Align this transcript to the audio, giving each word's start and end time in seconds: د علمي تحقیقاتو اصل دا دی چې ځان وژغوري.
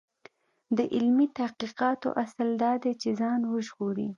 د 0.77 0.79
علمي 0.95 1.27
تحقیقاتو 1.39 2.09
اصل 2.23 2.49
دا 2.63 2.71
دی 2.83 2.93
چې 3.01 3.09
ځان 3.19 3.39
وژغوري. 3.51 4.09